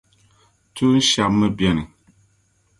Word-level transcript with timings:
Tuun’ 0.73 0.99
shεba 1.09 1.29
mi 1.39 1.47
beni. 1.57 1.83